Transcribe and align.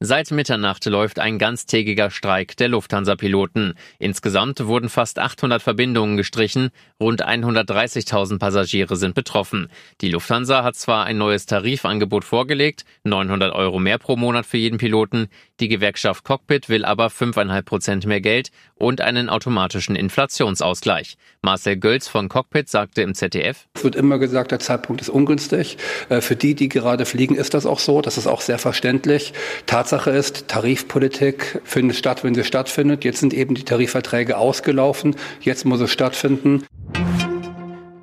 Seit 0.00 0.30
Mitternacht 0.30 0.84
läuft 0.86 1.18
ein 1.18 1.38
ganztägiger 1.38 2.10
Streik 2.10 2.56
der 2.56 2.68
Lufthansa-Piloten. 2.68 3.74
Insgesamt 3.98 4.66
wurden 4.66 4.88
fast 4.88 5.18
800 5.18 5.62
Verbindungen 5.62 6.16
gestrichen, 6.16 6.70
rund 7.00 7.24
130.000 7.24 8.38
Passagiere 8.38 8.96
sind 8.96 9.14
betroffen. 9.14 9.68
Die 10.00 10.10
Lufthansa 10.10 10.64
hat 10.64 10.76
zwar 10.76 11.04
ein 11.04 11.18
neues 11.18 11.46
Tarifangebot 11.46 12.24
vorgelegt, 12.24 12.84
900 13.04 13.54
Euro 13.54 13.78
mehr 13.78 13.98
pro 13.98 14.16
Monat 14.16 14.46
für 14.46 14.58
jeden 14.58 14.78
Piloten, 14.78 15.28
die 15.62 15.68
Gewerkschaft 15.68 16.24
Cockpit 16.24 16.68
will 16.68 16.84
aber 16.84 17.06
5,5 17.06 17.62
Prozent 17.62 18.06
mehr 18.06 18.20
Geld 18.20 18.50
und 18.74 19.00
einen 19.00 19.28
automatischen 19.28 19.94
Inflationsausgleich. 19.94 21.16
Marcel 21.40 21.76
Gölz 21.76 22.08
von 22.08 22.28
Cockpit 22.28 22.68
sagte 22.68 23.02
im 23.02 23.14
ZDF. 23.14 23.68
Es 23.74 23.84
wird 23.84 23.94
immer 23.94 24.18
gesagt, 24.18 24.50
der 24.50 24.58
Zeitpunkt 24.58 25.00
ist 25.00 25.08
ungünstig. 25.08 25.76
Äh, 26.08 26.20
für 26.20 26.34
die, 26.34 26.56
die 26.56 26.68
gerade 26.68 27.04
fliegen, 27.04 27.36
ist 27.36 27.54
das 27.54 27.64
auch 27.64 27.78
so. 27.78 28.00
Das 28.00 28.18
ist 28.18 28.26
auch 28.26 28.40
sehr 28.40 28.58
verständlich. 28.58 29.34
Tatsache 29.72 30.10
ist, 30.10 30.48
Tarifpolitik 30.48 31.62
findet 31.64 31.96
statt, 31.96 32.24
wenn 32.24 32.34
sie 32.34 32.44
stattfindet. 32.44 33.04
Jetzt 33.04 33.20
sind 33.20 33.32
eben 33.32 33.54
die 33.54 33.62
Tarifverträge 33.62 34.36
ausgelaufen. 34.36 35.16
Jetzt 35.40 35.64
muss 35.64 35.80
es 35.80 35.90
stattfinden. 35.90 36.66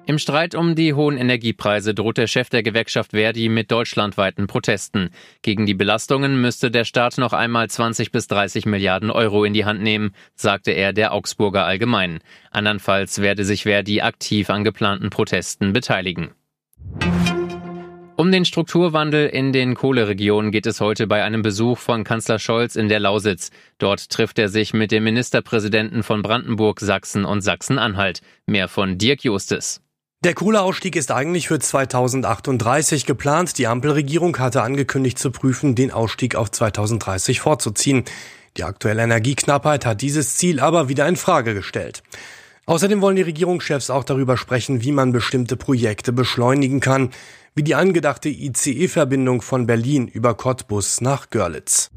Im 0.07 0.17
Streit 0.17 0.55
um 0.55 0.73
die 0.73 0.95
hohen 0.95 1.15
Energiepreise 1.15 1.93
droht 1.93 2.17
der 2.17 2.25
Chef 2.25 2.49
der 2.49 2.63
Gewerkschaft 2.63 3.11
Verdi 3.11 3.49
mit 3.49 3.69
deutschlandweiten 3.69 4.47
Protesten. 4.47 5.11
Gegen 5.43 5.67
die 5.67 5.75
Belastungen 5.75 6.41
müsste 6.41 6.71
der 6.71 6.85
Staat 6.85 7.19
noch 7.19 7.33
einmal 7.33 7.69
20 7.69 8.11
bis 8.11 8.25
30 8.25 8.65
Milliarden 8.65 9.11
Euro 9.11 9.43
in 9.43 9.53
die 9.53 9.65
Hand 9.65 9.83
nehmen, 9.83 10.15
sagte 10.33 10.71
er 10.71 10.91
der 10.91 11.13
Augsburger 11.13 11.67
Allgemein. 11.67 12.17
Andernfalls 12.49 13.21
werde 13.21 13.45
sich 13.45 13.61
Verdi 13.61 14.01
aktiv 14.01 14.49
an 14.49 14.63
geplanten 14.63 15.11
Protesten 15.11 15.71
beteiligen. 15.71 16.31
Um 18.19 18.33
den 18.33 18.43
Strukturwandel 18.43 19.29
in 19.29 19.53
den 19.53 19.75
Kohleregionen 19.75 20.51
geht 20.51 20.65
es 20.65 20.81
heute 20.81 21.07
bei 21.07 21.23
einem 21.23 21.41
Besuch 21.41 21.77
von 21.77 22.03
Kanzler 22.03 22.37
Scholz 22.37 22.75
in 22.75 22.89
der 22.89 22.99
Lausitz. 22.99 23.49
Dort 23.77 24.09
trifft 24.09 24.39
er 24.39 24.49
sich 24.49 24.73
mit 24.73 24.91
dem 24.91 25.05
Ministerpräsidenten 25.05 26.03
von 26.03 26.21
Brandenburg, 26.21 26.81
Sachsen 26.81 27.23
und 27.23 27.39
Sachsen-Anhalt. 27.39 28.19
Mehr 28.45 28.67
von 28.67 28.97
Dirk 28.97 29.23
Justes. 29.23 29.79
Der 30.25 30.33
Kohleausstieg 30.33 30.97
ist 30.97 31.13
eigentlich 31.13 31.47
für 31.47 31.59
2038 31.59 33.05
geplant. 33.05 33.57
Die 33.57 33.67
Ampelregierung 33.67 34.37
hatte 34.37 34.63
angekündigt 34.63 35.17
zu 35.17 35.31
prüfen, 35.31 35.75
den 35.75 35.89
Ausstieg 35.89 36.35
auf 36.35 36.51
2030 36.51 37.39
vorzuziehen. 37.39 38.03
Die 38.57 38.65
aktuelle 38.65 39.03
Energieknappheit 39.03 39.85
hat 39.85 40.01
dieses 40.01 40.35
Ziel 40.35 40.59
aber 40.59 40.89
wieder 40.89 41.07
in 41.07 41.15
Frage 41.15 41.53
gestellt. 41.53 42.03
Außerdem 42.69 43.01
wollen 43.01 43.15
die 43.15 43.23
Regierungschefs 43.23 43.89
auch 43.89 44.03
darüber 44.03 44.37
sprechen, 44.37 44.83
wie 44.83 44.91
man 44.91 45.11
bestimmte 45.11 45.57
Projekte 45.57 46.13
beschleunigen 46.13 46.81
kann, 46.81 47.09
wie 47.55 47.63
die 47.63 47.73
angedachte 47.73 48.29
ICE-Verbindung 48.29 49.41
von 49.41 49.65
Berlin 49.65 50.07
über 50.07 50.35
Cottbus 50.35 51.01
nach 51.01 51.31
Görlitz. 51.31 51.89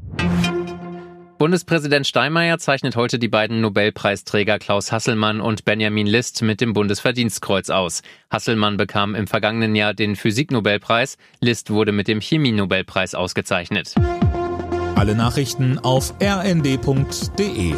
Bundespräsident 1.37 2.07
Steinmeier 2.07 2.57
zeichnet 2.57 2.95
heute 2.95 3.19
die 3.19 3.27
beiden 3.27 3.61
Nobelpreisträger 3.61 4.57
Klaus 4.57 4.91
Hasselmann 4.91 5.41
und 5.41 5.63
Benjamin 5.63 6.07
List 6.07 6.41
mit 6.41 6.59
dem 6.59 6.73
Bundesverdienstkreuz 6.73 7.69
aus. 7.69 8.01
Hasselmann 8.31 8.75
bekam 8.75 9.13
im 9.13 9.27
vergangenen 9.27 9.75
Jahr 9.75 9.93
den 9.93 10.15
Physiknobelpreis, 10.15 11.17
List 11.39 11.69
wurde 11.69 11.91
mit 11.91 12.07
dem 12.07 12.19
Chemie-Nobelpreis 12.19 13.13
ausgezeichnet. 13.13 13.93
Alle 14.95 15.13
Nachrichten 15.13 15.77
auf 15.77 16.15
rnd.de 16.19 17.75